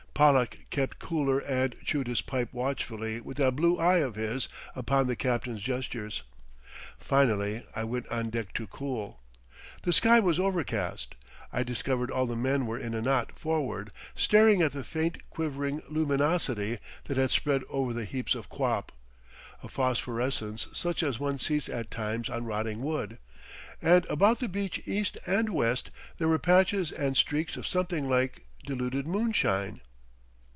Pollack 0.13 0.69
kept 0.69 0.99
cooler 0.99 1.39
and 1.39 1.75
chewed 1.83 2.05
his 2.07 2.21
pipe 2.21 2.53
watchfully 2.53 3.19
with 3.21 3.37
that 3.37 3.55
blue 3.55 3.79
eye 3.79 3.97
of 3.97 4.13
his 4.13 4.47
upon 4.75 5.07
the 5.07 5.15
captain's 5.15 5.63
gestures. 5.63 6.21
Finally 6.99 7.65
I 7.75 7.85
went 7.85 8.07
on 8.09 8.29
deck 8.29 8.53
to 8.53 8.67
cool. 8.67 9.19
The 9.81 9.91
sky 9.91 10.19
was 10.19 10.37
overcast 10.37 11.15
I 11.51 11.63
discovered 11.63 12.11
all 12.11 12.27
the 12.27 12.35
men 12.35 12.67
were 12.67 12.77
in 12.77 12.93
a 12.93 13.01
knot 13.01 13.39
forward, 13.39 13.91
staring 14.13 14.61
at 14.61 14.73
the 14.73 14.83
faint 14.83 15.27
quivering 15.31 15.81
luminosity 15.89 16.77
that 17.05 17.17
had 17.17 17.31
spread 17.31 17.63
over 17.67 17.91
the 17.91 18.05
heaps 18.05 18.35
of 18.35 18.47
quap, 18.47 18.91
a 19.63 19.67
phosphorescence 19.67 20.67
such 20.71 21.01
as 21.01 21.19
one 21.19 21.39
sees 21.39 21.67
at 21.67 21.89
times 21.89 22.29
on 22.29 22.45
rotting 22.45 22.81
wood. 22.83 23.17
And 23.81 24.05
about 24.05 24.37
the 24.39 24.47
beach 24.49 24.83
east 24.85 25.17
and 25.25 25.49
west 25.49 25.89
there 26.19 26.27
were 26.27 26.37
patches 26.37 26.91
and 26.91 27.17
streaks 27.17 27.57
of 27.57 27.65
something 27.65 28.07
like 28.07 28.43
diluted 28.63 29.07
moonshine.... 29.07 29.81